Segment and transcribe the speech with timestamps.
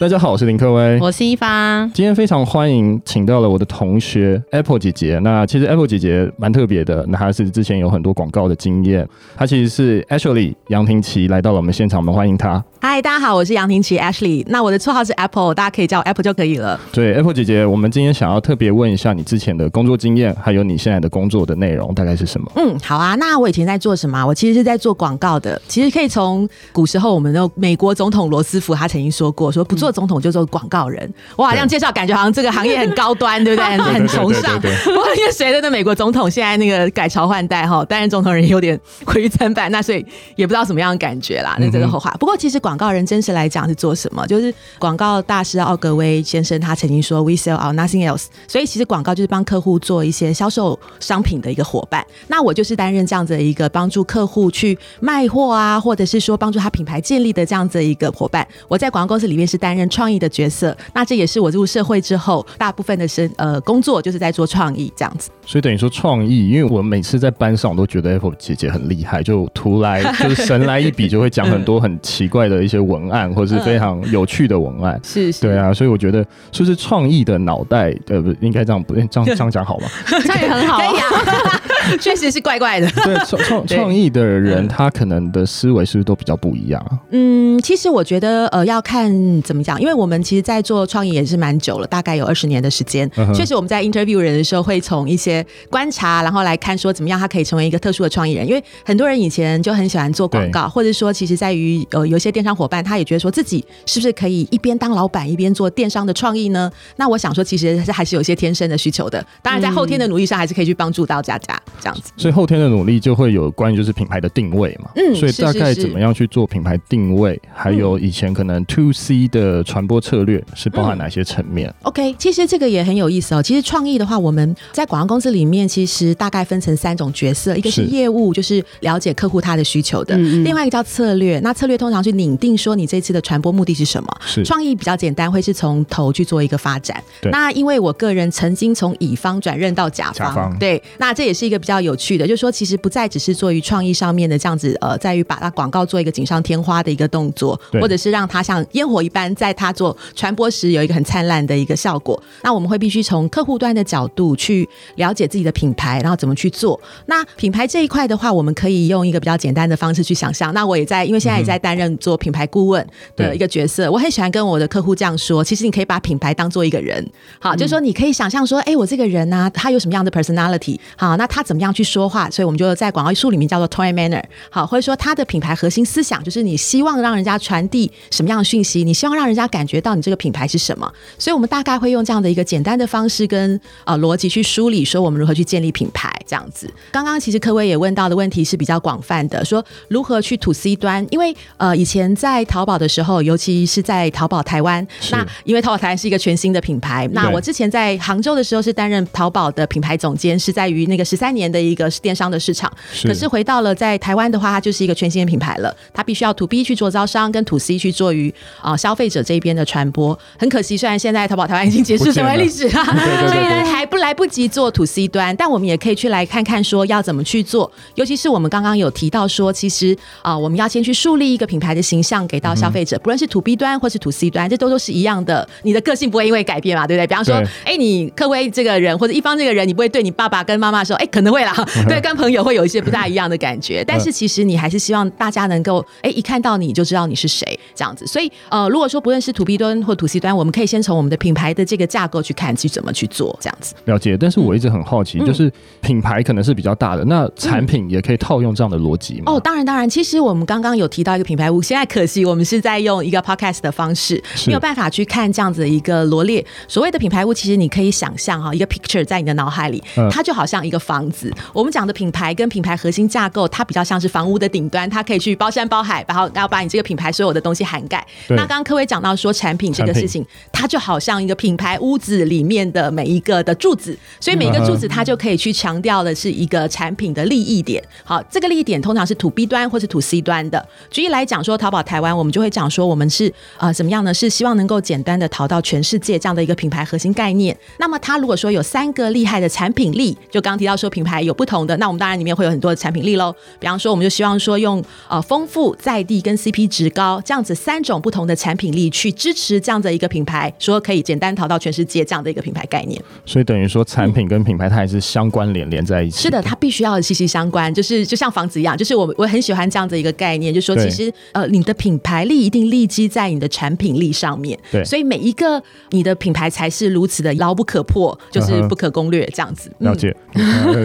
[0.00, 1.86] 大家好，我是林克威，我是一方。
[1.92, 5.18] 今天非常欢迎请到了我的同学 Apple 姐姐。
[5.18, 9.06] 那其实 Apple 姐姐蛮特别的，那她是之前有很多广告的经验。
[9.36, 12.64] 她其实是 Ashley 杨婷琪来到了我们现场，我们欢迎她。
[12.80, 14.42] 嗨，大家好，我是杨婷琪 Ashley。
[14.48, 16.80] 那我的绰号是 Apple，大家可以叫我 Apple 就可以了。
[16.90, 22.50] 对，Apple 姐姐，我们今天想要特别问一下你之前的工作经验，还有你现在的工作的内容大概是什么？
[22.56, 23.14] 嗯，好啊。
[23.16, 24.24] 那我以前在做什么？
[24.24, 25.60] 我其实是在做广告的。
[25.68, 31.12] 其实可以从古时候我们的美国总统罗斯福他曾经说过，说不做总统就做广告人。
[31.36, 33.78] 哇，这样介绍感觉好像这个行业很高端，对不对？
[33.92, 34.60] 很崇尚。
[34.60, 40.04] 不过因为随着那美国总统现在那个改朝换代哈，担任总统人有点 毁誉参半，那所以
[40.36, 41.56] 也不知道什么样的感觉啦。
[41.58, 42.10] 那这个后话。
[42.18, 44.26] 不过其实广告人真实来讲是做什么？
[44.26, 52.04] 就是广告大师奥格威先生他曾经说：“We sell our nothing else。”所以其实广告就是帮客户做一些销售商品的一个伙伴。
[52.28, 58.46] 那我就是担任这样子的一个帮助客户去卖货啊，或者是说帮助他品牌建立的这样子的一个伙伴。
[58.68, 60.76] 我在广告公司里面是担任创意的角色。
[60.94, 65.30] 那这也是我入社会之后大部分的生呃工作就是在做创意这样子。
[65.46, 73.30] 所以等于说创意，因为我每次在班上我都觉得 Apple 姐姐很厉害，就突来就是神来一笔，就会讲很多很奇怪的一些文案。
[73.30, 79.88] 或是非常有趣的文案， 是是，对啊，所以我觉得说是创意的脑袋，呃，不应该这样，不这样这样讲好吗？
[80.06, 81.62] 这样也很好，可以啊，
[82.00, 82.90] 确实是怪怪的。
[83.04, 87.00] 对，创创创意的人，他可能的思维是不是都比较不一样？
[87.10, 93.08] 嗯，其实我觉得，呃，要看怎么讲，因为我们其实，在做创意也是蛮久了，大概有二十年的时间。
[93.32, 98.44] 确实，我们在 interview 人的时候，会从一些观察，然后来看说怎么样他可以成为一个特殊的创意人。
[98.44, 103.20] 因为很多人以前就很喜欢做广告，或者说，其实在于呃，有些电商伙伴，他也觉得。
[103.20, 106.72] 说自己是不是可以一边当老板一边做电商的创意呢？
[106.96, 109.22] 那我想说，其实还是有一些天生的需求的。
[109.42, 112.12] 当然，在后天的努力上，还是可以去帮助到大家这样子。
[112.16, 114.90] 所以后天的努力就会有关于就是品牌的定位嘛。
[114.96, 117.40] 嗯，所以大概怎么样去做品牌定位？
[117.52, 123.42] 还有以前可能 To C 的传播策略是包含哪些层面？OK，其实这个也很有意思哦。
[123.42, 133.10] 其实创意的话，我们在广告公司里面其实大概分成三种角色，一个是业务，就是了解客户他的需求的；另外一个叫策略，那策略通常去拟定说你这次。
[133.10, 134.08] 的传播目的是什么？
[134.24, 137.02] 是创意比较简单，会是从头去做一个发展。
[137.20, 152.20] 对，那因为我个人曾经从乙方转任到甲方，甲方，对，那这也是一个比较有趣的，就是说其实不再只是做于创意上面的这样子，呃，在于把它广告做一个锦上添花的一个动作，或者是让它像烟火一般，在它做传播时有一个很灿烂的一个效果。
[152.42, 156.80] 那我们会必须从客户端的角度去了解自己的品牌，然后怎么去做。
[157.06, 160.52] 那品牌这一块的话，我们可以用一个比较简单的方式去想象。
[160.54, 162.80] 那我也在，因为现在也在担任做品牌顾问。
[163.16, 165.44] 的一个角色，我很喜欢跟我的客户这样说。
[165.44, 167.06] 其实你可以把品牌当做一个人，
[167.38, 172.30] 好，就是说你可以想象说，哎，我这个人呢，他有什么样的 personality，好，那他怎么样去说话？
[172.30, 180.88] 所以我们就在广告术里面叫做 and manner，好，或者说它的品牌核心思想就是你希望让人家传递什么样的讯息，你希望让人家感觉到你这个品牌是什么。
[181.18, 186.72] 所以我们大概会用这样的一个简单的方式跟呃逻辑去梳理，说我们如何去建立品牌这样子。
[186.92, 193.22] 刚刚其实科威也问到的问题是比较广泛的，说如何去 to C 端，因为呃以前在淘宝的时候。
[193.22, 197.08] 尤其是在淘宝台湾，那因为淘宝台湾是一个全新的品牌。
[197.12, 202.68] 那我之前在杭州的时候是担任淘宝的品牌总监，是在于那个十三年的一个电商的市场。
[203.04, 205.72] 可是回到了在台湾的话，它就是一个全新的品牌了。
[205.92, 210.18] 它必须要 to B 去做招商，跟 to C 去做于啊消费者这边的传播。
[210.38, 212.84] 很可惜，虽然现在淘宝台湾已经结束成为历史了，
[213.28, 215.36] 所以呢还不来不及做 to C 端。
[215.36, 217.70] 但我们也可以去来看看说要怎么去做。
[217.94, 222.98] 尤其是我们刚刚有提到说，其实啊我们要先去树立一个品牌的形象给到消费者。
[222.98, 225.46] 不论是 to B 端或是 to C 端，这都都是一样的。
[225.62, 227.06] 你的个性不会因为改变嘛，对不对？
[227.06, 227.34] 比方说，
[227.64, 231.54] 哎，你克威这个人或者一方这个人，你不会对你爸爸跟妈妈说，哎，可能会啦，
[231.88, 233.84] 对，跟朋友会有一些不大一样的感觉。
[233.86, 238.06] 但是其实你还是希望大家能够，哎，一看到你就知道你是谁这样子。
[238.06, 243.74] 所以，呃，如果说不论是 to B 端或 to C 端，我们可以先从我们的品牌的这个架构去看，去怎么去做这样子。
[243.86, 244.16] 了解。
[244.16, 249.32] 但是我一直很好奇，嗯、就是品牌可能是比较大的，那产品也可以套用这样的逻辑吗？
[249.32, 249.88] 哦，当然，当然。
[249.88, 253.70] 其实我们刚刚有提到一个品牌屋，现在可惜我们是在用一个 podcast 的。
[253.80, 256.44] 方式没有办法去看这样子的一个罗列。
[256.68, 261.19] 所谓的品牌物，其实你可以想象哈，一个 picture 在你的脑海里，它就好像一个房子。
[261.52, 268.06] 我们讲的品牌跟品牌核心架构，它比较像是房屋的顶端，它可以去包山包海，然后然后把你这个品牌所有的东西涵盖。
[268.28, 277.82] 那刚刚科威讲到说产品这个事情，它就好像一个品牌屋子里面的每一个的柱子，所以每一个柱子它就可以去强调的是一个产品的利益点。
[278.04, 280.64] 好，这个利益点通常是 to B 端或是 to C 端的。
[280.90, 283.72] 举例来讲说，淘宝台湾，我们就会讲说我们是啊。
[283.80, 284.12] 怎么样呢？
[284.12, 287.56] 是希望能够简单的淘到全世界这样的一个品牌核心概念。
[287.78, 293.34] 那么，它如果说有三个厉害的产品力，就刚刚提到说品牌有不同的，那我们当然里面会有很多的产品力喽。
[293.58, 303.02] 比方说，我们就希望说用呃丰富在地跟 CP 值高这样子三种不同的产品力去支持这样的一个品牌，说可以简单淘到全世界这样的一个品牌概念。
[303.24, 306.20] 所以等于说产品跟品牌它还是相关联连在一起。
[306.20, 314.58] 是的，它必须要息息相关，就是就像房子一样，就是我我很喜欢这样的一个概念，就是说其实呃你的品牌力一定立基在你的产品力上面。
[314.70, 319.70] 对，所以每一个你的品牌才是如此的牢不可破，就是不可攻略这样子。
[319.78, 320.14] 了解。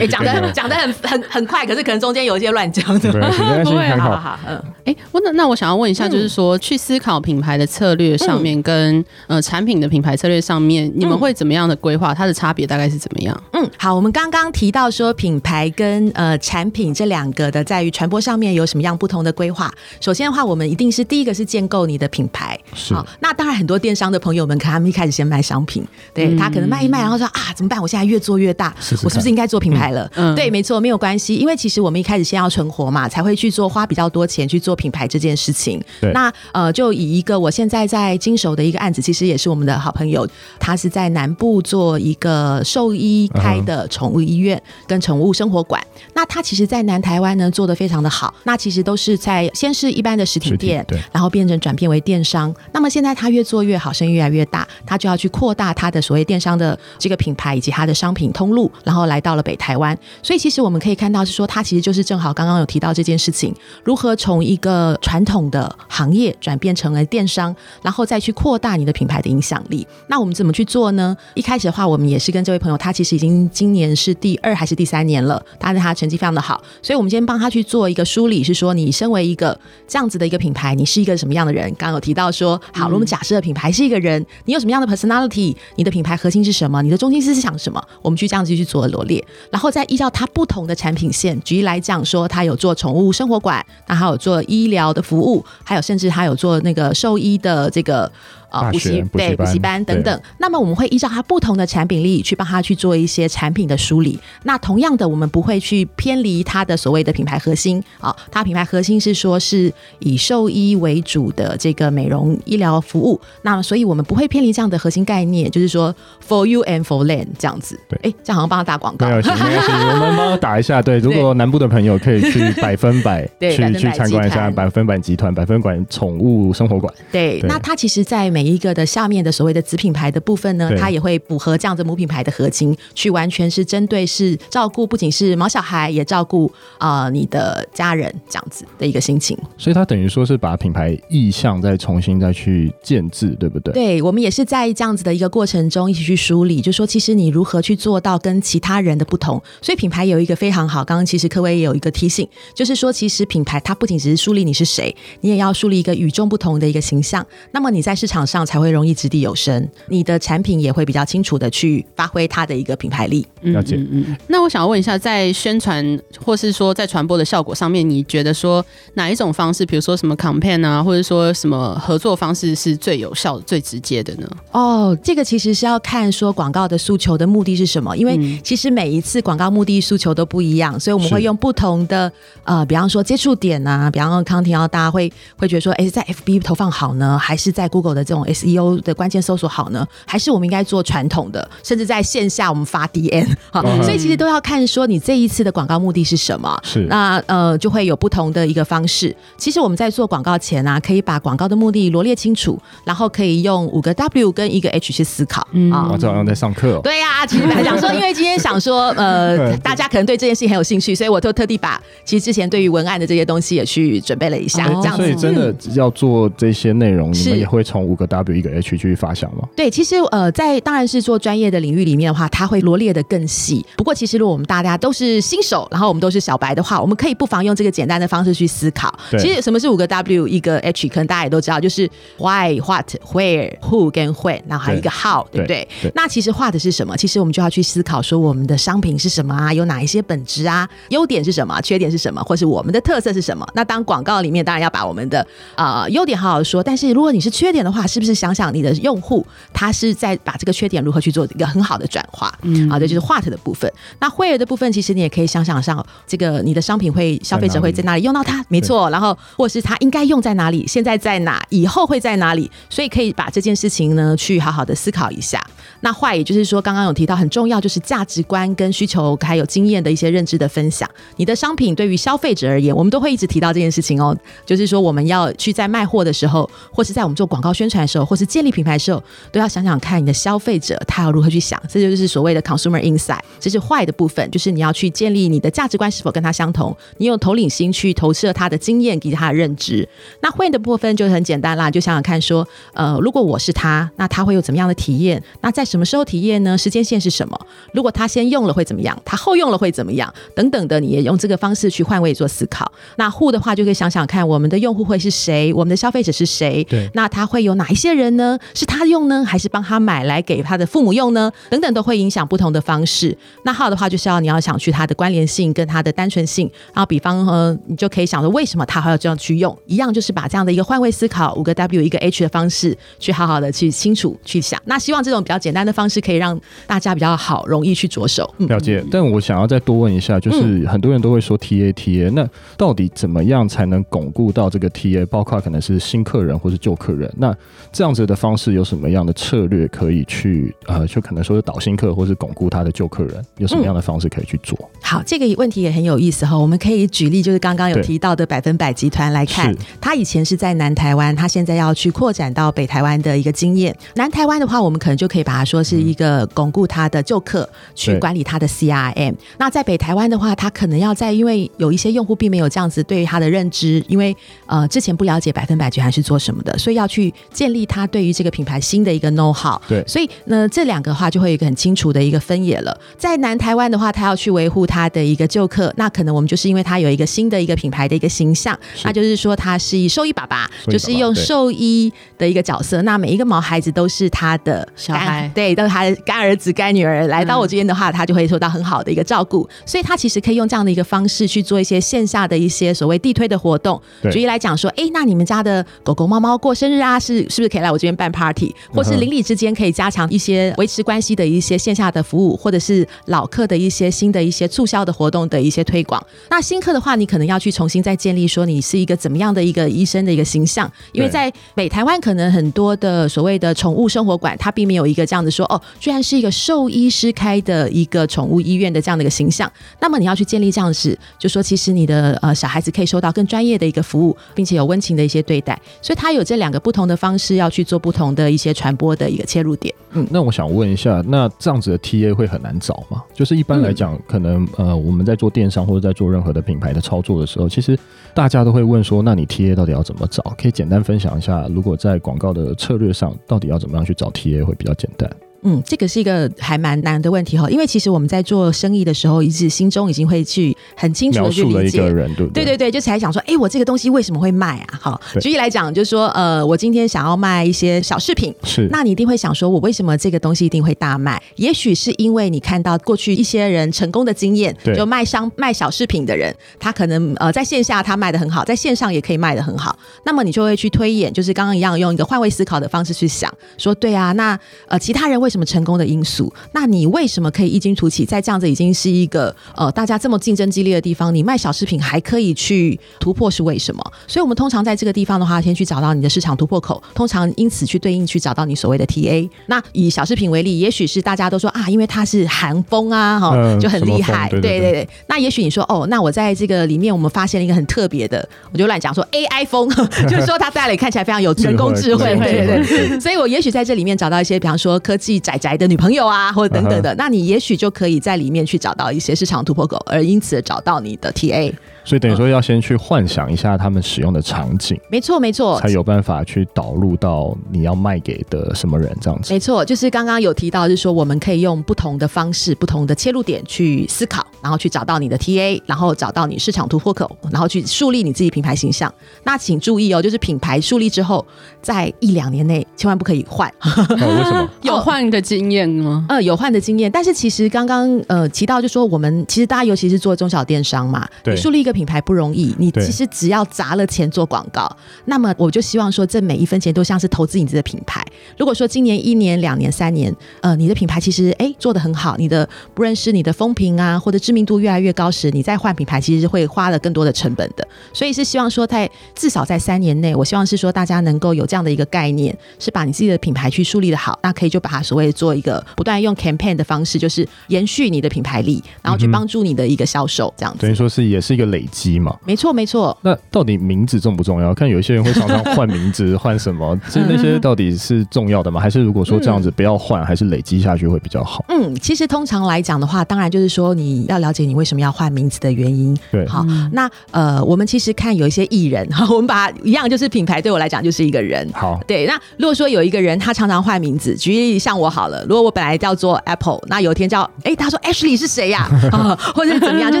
[0.00, 3.12] 哎， 讲的讲的很很很快，可是可能中间有一些乱讲的。
[3.64, 4.38] 不会，好好好。
[4.46, 12.14] 嗯，哎，我那那我想要问一下，就是说去思考品牌的策略上面，跟呃产品的品牌策略上面，你们会怎么样的规划？
[12.14, 13.42] 它的差别大概是怎么样？
[13.52, 19.72] 嗯，好，我们刚刚提到说品牌跟呃产品这两个的在于传播上面有什么样不同的规划？
[20.00, 22.58] 首先的话，我们一定是第一个是建构你的品牌。
[22.74, 22.94] 是。
[23.20, 27.80] 那当然，很多电商的朋友们，可能他们一开始先卖商品，对他可能卖一卖，然后说啊，怎么办？
[27.80, 30.03] 我现在越做越大，我是不是应该做品牌了？
[30.14, 35.82] 嗯，对，没错，没有关系，因为其实我们一开始先要存活嘛，才会去做花比较多钱去做品牌这件事情。
[36.00, 36.12] 对。
[36.12, 40.26] 那呃，就以一个我现在在经手的一个案子，其实也是我们的好朋友，
[40.58, 45.82] 他是在南部做一个兽医开的宠物医院跟宠物生活馆。
[46.14, 48.34] 那他其实，在南台湾呢做的非常的好。
[48.44, 52.54] 那其实都是在先是一般的实体店，对，然后变成转变为电商。
[52.72, 59.83] 那么现在他越做越好，生意越来越大，他就要去扩大他的所谓电商的这个品牌以及他的商品通路，然后来到了北台湾。
[60.22, 63.52] 所以其实我们可以看到是说，他其实就是正好刚刚有提到这件事情，
[63.82, 69.86] 如何从一个传统的行业转变成了电商，然后再去扩大你的品牌的影响力。
[70.08, 71.16] 那我们怎么去做呢？
[71.34, 79.58] 一开始的话，我们也是跟这位朋友，他其实已经今年是第二还是第三年了，但是他成绩非常的好，所以我们先帮他去做一个梳理，是说你身为一个
[79.88, 81.64] 这样子的一个品牌，你是一个什么样的人？
[81.74, 85.54] 刚刚有提到说，好，我们假设的品牌是一个人，你有什么样的 personality？
[85.76, 86.82] 你的品牌核心是什么？
[86.82, 87.82] 你的中心思想是什么？
[88.02, 98.08] 我们去这样子去做罗列，然后再依照它不同的产品线，举例来讲说，它有做宠物生活馆，那还有做医疗的服务，还有甚至它有做那个兽医的这个。
[98.54, 104.16] 啊，补习对补习班等等，那么我们会依照它不同的产品力去帮他去做一些产品的梳理。
[104.44, 108.14] 那同样的，我们不会去偏离它的所谓的品牌核心啊。
[108.30, 113.20] 它品牌核心是说是以兽医为主的这个美容医疗服务。
[113.42, 115.92] 那么，所以我们不会偏离这样的核心概念，就是说
[116.24, 117.76] for you and for land 这样子。
[117.88, 119.08] 对，哎，这样好像帮他打广告。
[119.08, 119.60] 没有，没有，
[120.00, 120.80] 我们帮他打一下。
[120.80, 126.94] 对，如果南部的朋友可以去 百分百去去参观一下百分百集团百分百宠物生活馆。
[127.10, 128.43] 对，那它其实在美。
[128.44, 139.36] 一个的下面的所谓的子品牌的部分呢，它也会符合这样子母品牌的核心，去完全是针对是照顾不仅是毛小孩，也照顾啊、呃、你的家人这样子的一个心情。
[139.56, 143.72] 所以它等于说是把品牌意向再重新再去建制，对不对？
[143.74, 149.40] 对，我们也是在这样子的一个过程中一起去梳理，就说其实你如何去做到跟其他人的不同。
[149.60, 157.24] 所以品牌有一个非常好，刚刚其实科威也有一个提醒，就是说其实品牌它不仅只是树立你是谁，你也要树立一个与众不同的一个形象。
[157.52, 158.34] 那么你在市场上。
[158.34, 163.24] 上才会容易掷地有声，你的产品也会比较清楚的去发挥它的一个品牌力。
[163.42, 163.76] 了解。
[163.76, 164.16] 嗯嗯。
[164.26, 174.28] 那我想要问一下，在宣传或是说在传播的效果上面，你觉得说哪一种方式，比如说什么 campaign 啊，或者说什么合作方式是最有效、最直接的呢？
[174.50, 182.10] 哦，这个其实是要看说广告的诉求的目的是什么，因为其实每一次广告目的诉求都不一样，所以我们会用不同的
[182.42, 188.24] 呃，比方说接触点啊，比方说康婷，大家会会觉得说，哎，在 FB 投放好呢，还是在 Google 的这种。
[188.24, 196.58] SEO 的关键搜索好呢，还是我们应该做传统的，甚至在线下我们发 DM 好， 所以其实都要看说你这一次的广告目的是什么。
[196.62, 199.14] 是那呃就会有不同的一个方式。
[199.36, 205.46] 其实我们在做广告前啊，可以把广告的目的罗列清楚，然后可以用五个 W 跟一个 H 去思考。
[205.52, 206.80] 嗯，啊，这好像在上课哦。
[206.82, 214.66] 对呀，啊，其实来想说，因为今天想说呃 大家可能对这件事情很有兴趣，所以我就特地把其实之前对于文案的这些东西也去准备了一下。
[214.66, 218.94] 这样子，所以真的要做这些内容，你们也会从五个 W 一个 H 去。
[218.94, 219.46] 发想吗？
[219.56, 223.66] 对，其实呃，在当然是做专业的领域里面的话，它会罗列的更细。
[223.76, 228.96] 不过，其实如果我们大家都是新手，然后我们都是小白的话，我们可以不妨用这个简单的方式去思考。
[229.18, 235.92] 其实什么是五个 W 一个 H，可能大家也都知道，就是 Why、What、Where、Who 跟 When，然后还有一个 How，对，对不对，对？
[235.96, 236.96] 那其实画的是什么？
[236.96, 239.52] 其实我们就要去思考说，我们的商品是什么啊？
[239.52, 240.68] 有哪一些本质啊？
[240.90, 241.60] 优点是什么？
[241.62, 242.22] 缺点是什么？
[242.22, 243.44] 或是我们的特色是什么？
[243.54, 252.36] 那当广告里面当然要把我们的呃优点好好说，但是如果你是缺点的话，是不是想想你的用户，他是在把这个缺点如何去做一个很好的转化？
[252.42, 253.72] 嗯，好，这就是 what 的部分。
[254.00, 258.44] 那 where 的部分，其实你也可以想想上这个你的商品会消费者会在哪里用到它？
[258.48, 260.66] 没错，然后或是它应该用在哪里？
[260.66, 261.40] 现在在哪？
[261.50, 262.50] 以后会在哪里？
[262.68, 265.40] 所以可以把这件事情呢去好好的思考一下。
[265.80, 270.88] 那 why 也就是说，刚刚有提到很重要，就是价值观跟需求还有经验的一些认知的分享。
[271.16, 281.60] 你的商品对于消费者而言，我们都会一直提到这件事情哦，就是说我们要去在卖货的时候，或是在我们做广告宣传的时候，或是建立品牌的时候，都要想想看你的消费者他要如何去想。
[281.68, 289.88] 这就是所谓的 consumer insight，这是 why 的部分，就是你要去建立你的价值观是否跟他相同，你用头领心去投射他的经验给他的认知。
[290.20, 295.22] 那 when 的部分就很简单啦，就想想看说，呃，如果我是他，那他会有怎么样的体验？
[295.40, 296.56] 那在什么时候体验呢？
[296.56, 297.38] 时间线是什么？
[297.72, 298.96] 如果他先用了会怎么样？
[299.04, 300.12] 他后用了会怎么样？
[300.34, 302.70] 等等的，你也用这个方式去换位做思考。
[302.96, 305.52] 那 who 的话，就可以想想看，我们的用户会是谁？
[305.52, 306.64] 我们的消费者是谁？
[306.64, 308.38] 对，那他会有哪一些人呢？
[308.54, 311.30] 是他用呢，还是帮他买来给他的父母用呢？
[311.50, 313.16] 等等，都会影响不同的方式。
[313.44, 316.50] 那 how 的话，就是要你要想去它的关联性跟它的单纯性。
[316.72, 319.56] 然后，比方呃，你就可以想着，为什么他还要这样去用？
[319.66, 324.60] 一样就是把这样的一个换位思考，五个 W 一个 H 的方式，去好好的去清楚去想。
[324.66, 328.32] 那希望这种比较简单的方式，可以让大家比较好容易去着手。
[328.38, 328.84] 了解。
[328.90, 335.04] 但我想要再多问一下，就是很多人都会说 TA TA，那到底怎么样才能巩固到这个 TA？
[335.06, 337.34] 包括可能是新客人或是旧客人，那
[337.72, 344.56] 这样子的方式有什么样的策略可以去呃，就可能说是导新客，或是巩固他的旧客人，有什么样的方式可以去做？
[344.60, 346.36] 嗯、好，这个问题也很有意思哈。
[346.36, 353.74] 我们可以举例，就是刚刚有提到的百分百集团来看，他以前是在南台湾，他现在要去扩展到北台湾的一个经验。
[353.94, 359.14] 南台湾的话，我们可能就可以把它说是一个巩固他的旧客，去管理他的 CRM。
[359.38, 364.14] 那在北台湾的话，他可能要在，因为有一些用户并没有这样子对于他的认知，因为
[364.46, 369.58] 呃之前不了解百分百集团是做什么的，所以要去建立他对于这个品牌新的一个 know how。
[369.66, 372.78] 对，所以呢这两个的话就会有一个很清楚的一个分野了。
[372.98, 393.80] 在南台湾的话，他要去维护他的一个旧客，那可能我们就是因为他有一个新的一个品牌的一个形象，那就是说他是以兽医爸爸，就是用兽医的一个角色，那每一个毛孩子都是他的小孩，对，都是他的干儿子干女儿来到我这边的话，他就会受到很好的一个照顾，所以他其实可以用这样的一个方式去做一些线下的一些所谓地推的活动。
[394.10, 406.04] 举例来讲说，哎，那你们家的狗狗猫猫过生日啊，是是不是可以来我这边办 party，或是邻里之间可以加强一些维持关系的一些线下的服务，或者是老客的一些新的一些促销的活动的一些推广。
[406.30, 419.50] 那新客的话，你可能要去重新再建立说你是一个怎么样的一个医生的一个形象，因为在北台湾可能很多的所谓的宠物生活馆，它并没有一个这样子说哦，居然是一个兽医师开的一个宠物医院的这样的一个形象。
[419.80, 425.58] 那么你要去建立这样子，就说其实你的呃小孩子可以受到更专业的一个服务，并且有温情的一些对待。
[425.80, 429.74] 所以它有这两个不同的方式是要去做不同的一些传播的一个切入点。
[429.92, 433.02] 嗯，那我想问一下，那这样子的 TA 会很难找吗？
[433.14, 437.78] 就是一般来讲，可能呃我们在做电商或者在做任何的品牌的操作的时候，其实
[438.12, 440.22] 大家都会问说，那你 TA 到底要怎么找？
[440.36, 445.08] 可以简单分享一下，如果在广告的策略上，到底要怎么样去找 TA 会比较简单？
[445.44, 454.78] 嗯，这个是一个还蛮难的问题哈，因为其实我们在做生意的时候，一直心中已经会去很清楚的去理解，人对，对，对对对，就才想说，哎，我这个东西为什么会卖啊？
[454.80, 461.22] 好，举例来讲，就是说，呃，我今天想要卖一些小饰品，是，那你一定会想说，我为什么这个东西一定会大卖？
[461.36, 476.32] 也许是因为你看到过去一些人成功的经验，就卖商卖小饰品的人，他可能呃在线下他卖的很好，在线上也可以卖的很好，那么你就会去推演，就是刚刚一样用一个换位思考的方式去想，说对啊，那呃其他人为什么成功的因素？
[476.52, 483.82] 那你为什么可以异军突起，在这样子已经是一个呃大家这么竞争激烈的地方，你卖小饰品还可以去突破是为什么？
[484.06, 489.28] 所以我们通常在这个地方的话，先去找到你的市场突破口，通常因此去对应去找到你所谓的 TA。
[489.46, 494.28] 那以小饰品为例，也许是大家都说啊，因为它是韩风啊，哈、嗯，就很厉害。
[494.30, 494.88] 对对对，对。
[495.08, 499.68] 那也许你说哦，那我在这个里面我们发现了一个很特别的，我就乱讲说 AI 风，
[500.08, 503.00] 就是说它在那里看起来非常有人工智慧，对对对。
[503.00, 506.06] 所以我也许在这里面找到一些，比方说科技宅宅的女朋友。
[506.06, 511.50] 啊，或者等等的，那你也许就可以在里面去找到一些市场突破口，而因此找到你的 TA。
[511.84, 519.32] 所以等于说要先去幻想一下他们使用的场景，没错没错，才有办法去导入到你要卖给的什么人这样子。
[519.32, 528.92] 没错，就是刚刚有提到，就是说我们可以用不同的方式、不同的切入点去思考，然后去找到你的 TA，然后找到你市场突破口，然后去树立你自己品牌形象。
[529.24, 531.24] 那请注意哦，就是品牌树立之后，
[531.60, 533.46] 在一两年内千万不可以换。
[533.60, 534.48] 哦，为什么？
[534.62, 536.06] 有换的经验吗？
[536.08, 541.73] 呃，有换的经验，但是其实刚刚呃提到，就是说我们其实大家尤其是做中小电商嘛，对，树立一个。
[541.74, 544.66] 品牌不容易，你其实只要砸了钱做广告，
[545.04, 548.02] 那么我就希望说，这每一分钱都像是投资你自己的品牌。
[548.38, 557.66] 如果说今年一年、两年、三年，呃，你的品牌其实哎做的很好，你的不认识你的风评啊，或者知名度越来越高时，你再换品牌其实是会花了更多的成本的。
[557.92, 570.60] 所以是希望说，在至少在三年内，我希望是说大家能够有这样的一个概念，是把你自己的品牌去树立的好，那可以就把它所谓做一个不断用 campaign 的方式，就是延续你的品牌力，然后去帮助你的一个销售，这样子。
[570.60, 572.14] 等于说是也是一个累积嘛。
[572.24, 572.96] 没错，没错。
[573.02, 574.54] 那到底名字重不重要？
[574.54, 576.78] 看有一些人会常常换名字，换什么？
[576.88, 578.60] 其实那些到底是重要的吗？
[578.60, 581.44] 还是如果说这样子不要换，还是累积下去会比较好？
[581.48, 585.96] 嗯，其实通常来讲的话，当然就是说你要了解你为什么要换名字的原因。
[586.10, 591.48] 对，好，那呃，我们其实看有一些艺人，哈， 我们把一样就是品牌，对我来讲就是一个人。
[591.52, 592.06] 好，对。
[592.06, 598.68] 那如果说有一个人他常常换名字，举例像我好了，如果我本来叫做 Apple，那有一天叫哎，他说 Ashley 是谁呀？
[598.92, 599.90] 啊， 或者是怎么样？
[599.90, 600.00] 就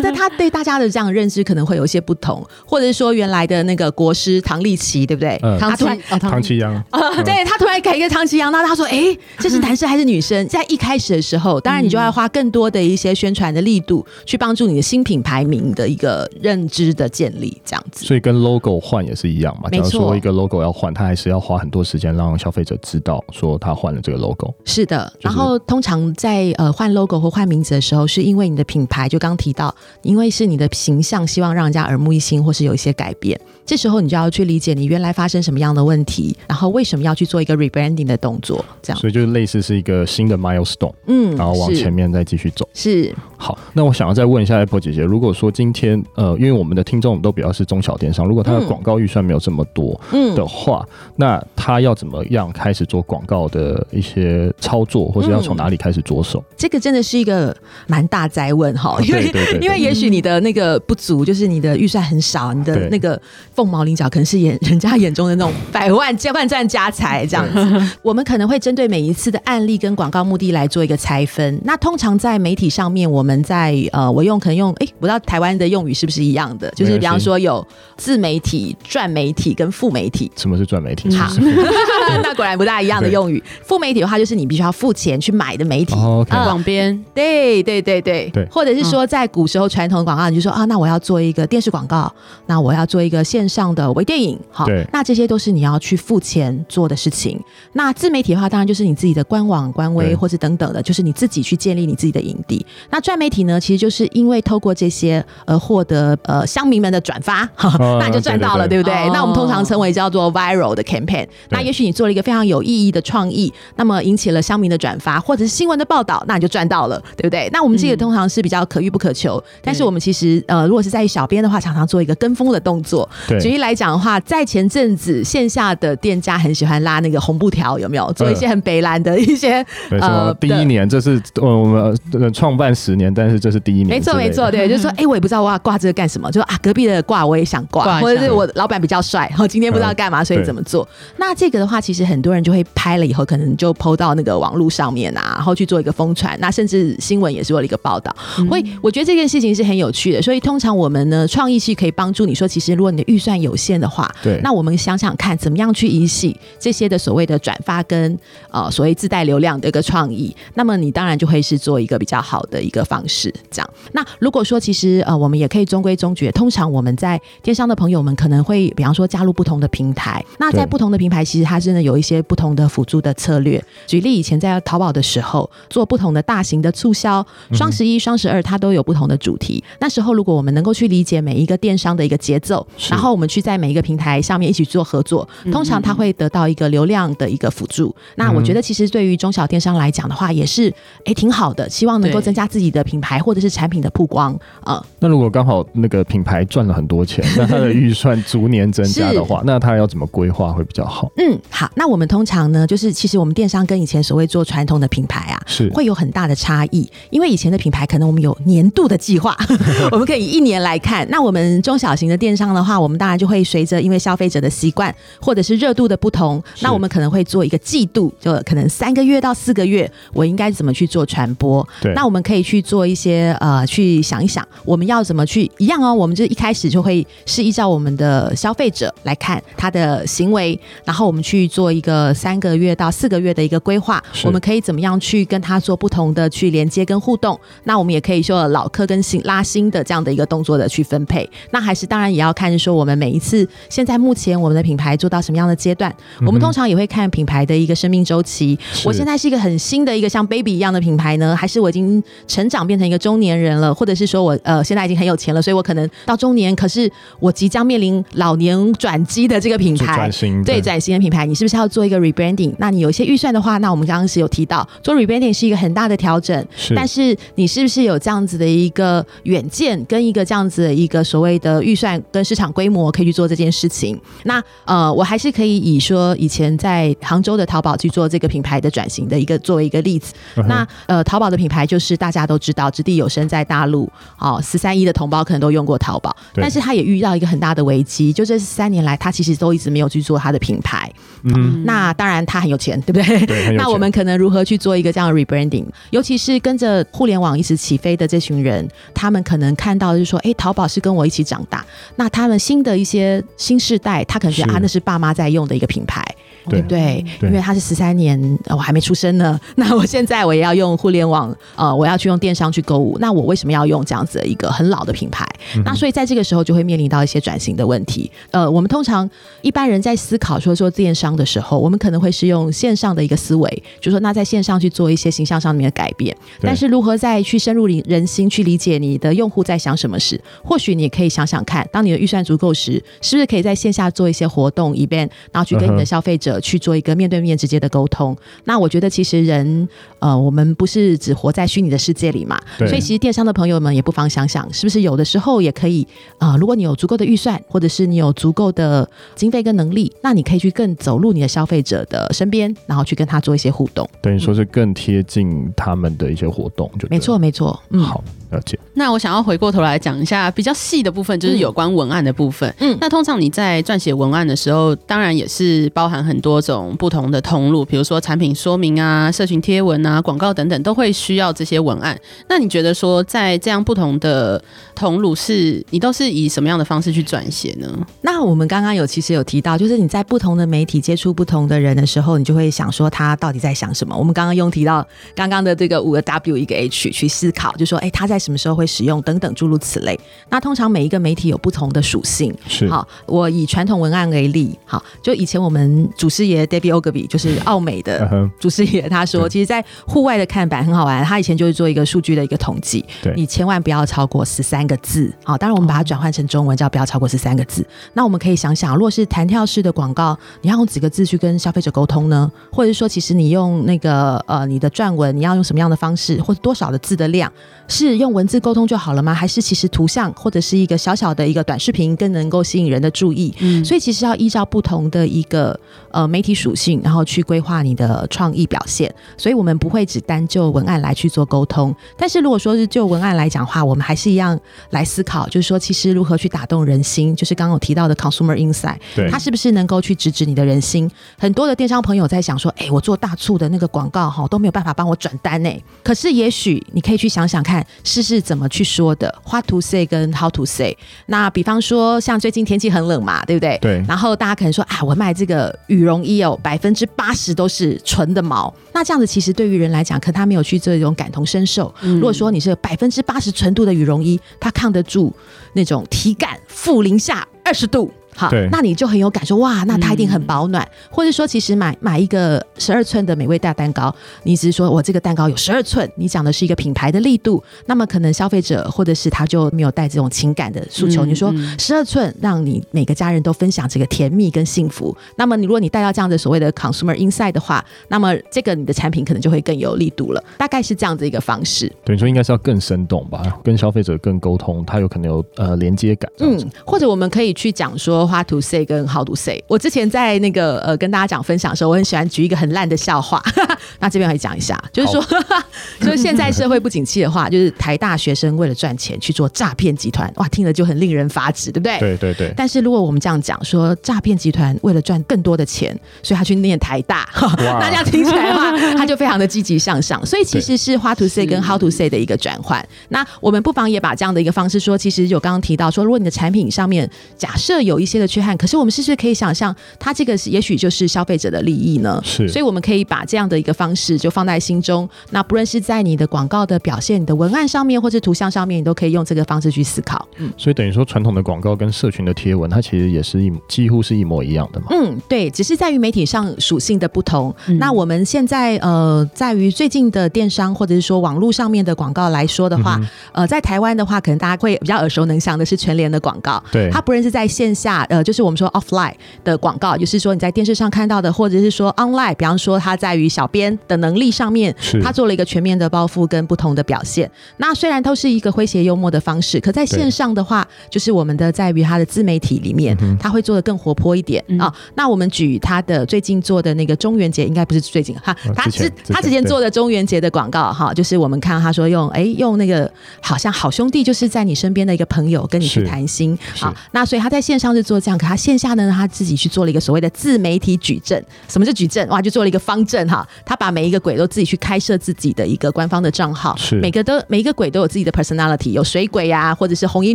[0.02, 5.38] 是他对大家的这样认知可能会有一些不同，或者是说原来的那个国师唐立奇，对不对？
[5.42, 6.84] 嗯，他突然唐唐綺阳，
[7.24, 10.46] 对他突然改一个唐奇阳，那他说哎，这是男生还是女生？
[10.48, 18.04] 在一开始的时候，当然你就要花更多的一些宣传的力度，去帮助你的新品牌名的一个认知的建立，这样子。
[18.04, 19.68] 所以跟 logo 换也是一样嘛？
[19.70, 24.54] 假如说一个 logo 要换，他还是要花很多时间让消费者知道说他换了这个 logo。
[24.64, 33.38] 是的，然后通常在呃换 logo 或换名字的时候，是因为你的品牌就刚提到，因为是你的形象，希望让人家耳目一新，或是有一些改变。
[33.66, 39.00] 这时候你就要去理解你原来发生什么样的问题，然后为什么要去做一个 rebranding 的动作，这样。
[39.00, 42.68] 所以就类似是一个新的 milestone，嗯，然后往前面再继续走。
[42.74, 43.14] 是。
[43.36, 50.00] 好，那我想要再问一下 Apple 姐姐，如果说今天呃，因为我们的听众都比较是中小电商，如果他的广告预算没有这么多
[50.34, 56.42] 的话，嗯、那他要怎么样开始做广告的一些操作，或者要从哪里开始着手？
[56.56, 57.54] 这个真的是一个
[57.86, 59.30] 蛮大灾问哈，因为
[59.60, 63.20] 因为也许你的那个不足，就是你的预算很少，你的那个
[63.54, 67.90] 凤毛麟角，可能是眼人家眼中的那种百万千万赚家财这样子。
[68.02, 71.60] 我们可能会针对每一次的案例跟广告目的来做一个拆分。
[71.64, 76.70] 那通常在媒体上面，我们在呃，我用可能用哎，不知道台湾的用语是不是一样的？
[76.72, 80.30] 就是比方说有自媒体、赚媒体跟副媒体。
[80.36, 81.14] 什么是赚媒体？
[81.14, 81.32] 好，
[82.22, 83.42] 那果然不大一样的用语。
[83.62, 85.94] 副媒体的话，就是你必须要付钱去买的媒体，
[86.28, 87.04] 广编。
[87.14, 92.12] 对对对对对，或者是说在古时候传统的广告，你就说啊，那我要做一个电视广告，
[92.46, 97.40] 那我要做一个线上的微电影，好，那这些都是你要去付钱做的事情。
[97.72, 102.64] 那自媒体的话，当然就是你自己的官网、官微或是等等的，就是你自己去建立你自己的营地。
[102.90, 103.58] 那赚媒体呢？
[103.60, 109.08] 其实就是因为透过这些而获得呃乡民们的转发，哦、 那你就赚到了，对，对，对，对不对？
[109.08, 111.26] 哦、那我们通常称为叫做 viral 的 campaign。
[111.50, 117.48] 那也许你做了一个非常有意义的创意，那么引起了乡民的转发，或者是新闻的报道，那你就赚到了，对不对？
[117.52, 123.08] 那我们这个通常是比较可遇不可求，嗯、但是我们其实呃，如果是在小编的话，常常做一个跟风的动作。
[123.28, 129.64] 对举例来讲的话，在前阵子线下的店家很喜欢拉那个红布条，有没有做一些很北蓝的一些？
[129.88, 133.88] 对呃，第一年这是我们创办十年，但是这是第一年。
[133.88, 140.82] 没错没错，对，就是说， 哎、欸，我也不知道我要挂这个干什么，就说啊，隔壁的挂我也想挂，或者 是我老板比较帅，然后今天不知道干嘛，所以怎么做？
[140.84, 148.14] 嗯、那这个的话，其实很多人就会拍了以后，可能就 PO 到那个网络上面啊，然后去做一个疯传，那甚至新闻也是做了一个报道。
[148.48, 150.22] 所以、嗯、我觉得这件事情是很有趣的。
[150.22, 158.18] 所以通常我们呢，创意系可以帮助你说，其实如果你的预算有限的话，对，那我们想想看，怎么样去引起这些的所谓的转发跟
[158.50, 163.70] 呃所谓自带流量的一个创意，那么你当然就会是做一个比较好的一个方式，这样。
[163.92, 166.30] 那如果说其实呃，我们也可以中规中矩。
[166.32, 170.24] 通常我们在电商的朋友们可能会，比方说加入不同的平台。
[170.38, 173.60] 那在不同的平台，其实它真的有一些不同的辅助的策略。
[173.84, 179.62] 举例，以前在淘宝的时候，做不同的大型的促销，双十一、双十二，它都有不同的主题。
[179.80, 187.92] 那时候，如果我们能够去理解每一个电商的一个节奏，然后我们去在每一个平台上面一起做合作，通常它会得到一个流量的一个辅助。
[188.14, 190.72] 那我觉得，其实对于中小电商来讲的话，也是
[191.06, 194.80] 哎挺好的，希望能够增加自己的品牌或者是产品的曝光啊。
[195.00, 201.10] 那如果刚好那个品牌赚了很多钱，那它的预算逐年增加的话， 那它要怎么规划会比较好？
[201.16, 206.90] 嗯，好，那我们通常呢，就是其实我们电商跟以前所谓做传统的品牌啊，是会有很大的差异。
[207.10, 209.36] 因为以前的品牌可能我们有年度的计划，
[209.92, 211.06] 我们可以一年来看。
[211.10, 221.66] 那我们中小型的电商的话，我们当然就会随着因为消费者的习惯或者是热度的不同，那我们可能会做一个季度，就可能三个月到四个月，我应该怎么去做传播？
[221.80, 225.92] 对，那我们可以去做一些呃，去想一想我们要怎么去一样哦。
[225.94, 237.36] 我们就一开始就会是依照我们的消费者来看他的行为，然后我们去做一个三个月到四个月的一个规划，我们可以怎么样去跟他做不同的去连接跟互动？
[237.64, 241.28] 那我们也可以说老客跟新拉新的这样的一个动作的去分配。
[241.50, 248.56] 那还是当然也要看说我们每一次现在目前我们的品牌做到什么样的阶段，嗯、我们通常也会看品牌的一个生命周期。
[248.84, 260.08] 我现在是一个很新的一个像 baby 一样的品牌呢，还是我已经成长变成一个中年人了，或者是说我呃现在已经很有钱了，所以我可能到中年，可是我即将面临老年转机的这个品牌，
[260.44, 262.54] 对转型的品牌，你是不是要做一个 rebranding？
[262.58, 274.00] 那你有一些预算的话，那我们刚刚是有提到做 rebranding 是一个很大的调整，是，但是你是不是有这样子的一个远见跟一个这样子的一个所谓的预算跟市场规模可以去做这件事情？
[274.24, 280.14] 那呃，我还是可以以说以前在杭州的淘宝去做这个品牌的转型的一个作为一个例子。
[280.36, 280.46] Uh-huh.
[280.46, 290.90] 那呃，淘宝的品牌就是大家都知道，掷地有声在大陆，哦，十三亿的同胞可能都用过淘宝，但是他也遇到一个很大的危机，就这三年来他其实都一直没有去做他的品牌。
[291.22, 293.26] 嗯，那当然他很有钱，对不对？
[293.26, 295.64] 对， 那我们可能如何去做一个这样的 rebranding？
[295.90, 301.64] 尤其是跟着互联网一直起飞的这群人，他们可能看到就是说，哎，淘宝是跟我一起长大，
[301.96, 306.04] 那他们新的一些新世代，他可能觉得啊，那是爸妈在用的一个品牌。
[306.48, 307.04] 对不对？
[307.22, 309.38] 因为他是十三年，我还没出生呢。
[309.56, 312.96] 那我现在我也要用互联网，呃，我要去用电商去购物。
[313.00, 315.26] 那我为什么要用这样子的一个很老的品牌？
[315.56, 318.10] 嗯、那所以在这个时候就会面临到一些转型的问题。
[318.30, 319.08] 呃，我们通常
[319.42, 326.14] 一般人在思考说做电商的时候，我们可能会是用线上的一个思维，就是说那在线上去做一些形象上面的改变。
[326.40, 330.20] 但是如何再去深入人心，去理解你的用户在想什么事？
[330.42, 336.33] 或许你也可以想想看，当你的预算足够时，是不是可以在线下做一些活动，event，然后去跟你的消费者。
[336.40, 339.68] 去做一个面对面直接的沟通，那我觉得其实人，
[339.98, 345.86] 呃，我们不是只活在虚拟的世界里嘛，所以其实电商的朋友们也不妨想想，是不是有的时候也可以，
[346.18, 358.02] 啊、呃，如果你有足够的预算，或者是你有足够的经费跟能力，那你可以去更走入你的消费者的身边，然后去跟他做一些互动，等于说是更贴近他们的一些活动，就没错没错，嗯，好。
[358.34, 358.58] 了解。
[358.74, 362.52] 那我想要回过头来讲一下比较细的部分，就是有关文案的部分。
[362.58, 371.96] 嗯，那通常你在撰写文案的时候，当然也是包含很多种不同的通路，比如说产品说明啊、社群贴文啊、广告等等，都会需要这些文案。
[372.28, 374.42] 那你觉得说，在这样不同的
[374.74, 377.68] 通路是，是你都是以什么样的方式去撰写呢？
[378.00, 383.96] 那我们刚刚有其实有提到，就是你在不同的媒体接触不同的人的时候，你就会想说他到底在想什么。
[383.96, 388.23] 我们刚刚用提到刚刚的这个五个 W 一个 H 去思考，就说哎、欸、他在。
[388.24, 389.98] 什么时候会使用等等诸如此类。
[390.30, 392.34] 那通常每一个媒体有不同的属性。
[392.48, 394.58] 是好，我以传统文案为例。
[394.64, 401.04] 好，就以前我们祖师爷 Debbie Ogilvy 就是奥美的祖师爷，他说，其实，在户外的看板很好玩。
[401.04, 402.84] 他以前就是做一个数据的一个统计。
[403.02, 405.12] 对，你千万不要超过十三个字。
[405.22, 407.66] 好，当然我们把它转换成中文，叫不要超过十三个字。
[407.92, 412.30] 那我们可以想想，如果是弹跳式的广告，你要用几个字去跟消费者沟通呢？
[412.50, 417.30] 或者说，其实你用那个呃你的撰文，你要用什么样的方式，或者多少的字的量，
[417.68, 419.12] 是用文字沟通就好了吗？
[419.12, 423.34] 还是其实图像或者是一个小小的一个短视频更能够吸引人的注意？
[423.40, 425.58] 嗯，所以其实要依照不同的一个
[425.90, 428.92] 呃媒体属性，然后去规划你的创意表现。
[429.18, 431.74] 所以我们不会只单就文案来去做沟通。
[431.98, 434.38] 但是如果说是就文案来讲的话，我们还是一样
[434.70, 440.90] 来思考，就是说其实如何去打动人心，就是刚刚我提到的 consumer insight，对，它是不是能够去直指你的人心？
[441.18, 445.50] 很多的电商朋友在想说，哎，我做大促的那个广告哈都没有办法帮我转单呢。
[445.82, 448.48] 可是也许你可以去想想看，试试怎么。
[448.54, 450.76] 去说的，what to say 跟 how to say。
[451.06, 453.58] 那比方说，像最近天气很冷嘛，对不对？
[453.60, 453.84] 对。
[453.88, 458.54] 然后大家可能说，啊，我卖这个羽绒衣哦，百分之八十都是纯的毛。
[458.72, 461.74] 那这样子其实对于人来讲，可他没有去做一种感同身受。
[461.80, 461.96] 嗯。
[461.96, 465.12] 如果说你是百分之八十纯度的羽绒衣，它抗得住
[465.54, 467.90] 那种体感负零下二十度。
[468.16, 470.62] 好，那你就很有感受哇，那它一定很保暖。
[470.64, 481.04] 嗯、或者说，其实买买一个十二寸的美味大蛋糕，你只是说我这个蛋糕有十二寸，你讲的是一个品牌的力度，那么可能消费者或者是他就没有带这种情感的诉求。
[481.04, 484.96] 嗯、你说十二寸，让你每个家人都分享这个甜蜜跟幸福。
[485.16, 490.22] 那么你如果你带到这样的所谓的 consumer inside 的话，那么这个你的产品可能就会更有力度了。
[490.38, 491.70] 大概是这样子一个方式。
[491.84, 496.10] 等于说应该是要更生动吧，跟消费者更沟通，他有可能有呃连接感。
[496.20, 498.03] 嗯，或者我们可以去讲说。
[498.06, 503.22] What to say 跟 How to say，我之前在那个呃跟大家讲分享的时候，我很喜欢举一个很烂的笑话，
[503.80, 505.04] 那这边可以讲一下，就是说，
[505.80, 511.78] 就是现在社会不景气的话，就是台大学生为了赚钱去做诈骗集团，哇，听了就很令人发指，对不对？
[511.78, 512.32] 对对对。
[512.36, 517.08] 但是如果我们这样讲，说诈骗集团为了赚更多的钱，所以他去念台大，
[517.60, 520.04] 大家听起来的话，他就非常的积极向上。
[520.04, 522.62] 所以其实是 What to say 跟 How to say 的一个转换。
[522.88, 527.93] 那我们不妨也把这样的一个方式说，其实有刚刚提到说，如果你的产品上面假设有一些。
[527.94, 532.00] 些的缺憾，可是我们是不是可以想象，它这个是也许就是消费者的利益呢？
[532.04, 534.88] 是，所以我们可以把这样的一个方式就放在心中。
[535.10, 540.06] 那不论是在你的广告的表现、你的文案上面，或是图像上面，你都可以用这个方式去思考。
[540.16, 544.66] 嗯，所以等于说，传统的广告跟社群的贴文，它其实也是一几乎是一模一样的嘛。
[544.70, 547.34] 嗯，对，只是在于媒体上属性的不同。
[547.46, 556.42] 嗯、那我们现在呃，在于最近的电商或者是说网络上面的广告来说的话，嗯、呃，在台湾的话，可能大家会比较耳熟能详的是全联的广告。
[556.50, 567.10] 对，它不论是在线下，呃，就是我们说 offline 的广告，就是说你在电视上看到的，或者是说 online，比方说它在于小编的能力上面，它做了一个全面的包覆跟不同的表现。
[567.38, 574.54] 那虽然都是一个诙谐幽默的方式，可在线上的话，就是我们的在于它的自媒体里面，它会做的更活泼一点啊、哦。
[574.74, 582.70] 那我们举它的最近做的那个中元节，应该不是最近哈，他之他之前做的中元节的广告哈，就是我们看他说用哎用那个
[583.00, 586.54] 好像好兄弟就是在你身边的一个朋友跟你去谈心啊。
[586.72, 591.02] 那所以他在线上是做这样，可他线下呢，他自己去做了一个所谓的自媒体矩阵。
[591.28, 591.86] 什么是矩阵？
[591.88, 593.06] 哇，就做了一个方阵哈。
[593.24, 599.94] 他把每一个鬼都自己去开设自己的一个官方的账号，是每个都每一个鬼都有自己的 personality，有水鬼呀、啊，或者是红衣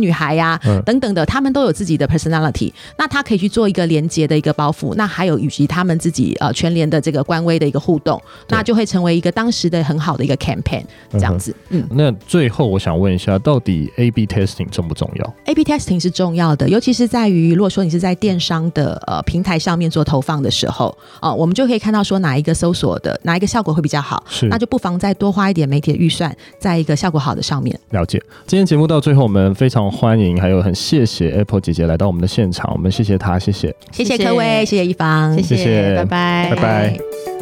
[0.00, 2.72] 女孩呀、啊嗯、等等的，他们都有自己的 personality。
[2.96, 4.94] 那他可以去做一个连接的一个包袱。
[4.94, 11.54] 那还有以及他们自己呃全联的这个官微的一个互动，那就会成为一个当时的很好的一个 campaign 这样子。
[11.68, 20.86] 嗯，那最后我想问一下，到底 A/B testing 重不重要？A/B testing 是重要的，尤其是在于如果说你是在电商的呃平台上面做投放的时候，
[21.20, 27.78] 哦、呃，我们就可以看到说哪一个搜索的哪一个效果会比较好，是那就不妨再多花一点媒体的预算，在一个效果好的上面。
[27.90, 28.20] 了解。
[28.46, 37.39] 今天节目到最后，我们非常欢迎，还有很谢谢 Apple 姐姐来到我们的现场，我们谢谢她，谢谢，谢谢各位，谢谢一方，谢谢，谢谢拜拜，拜拜。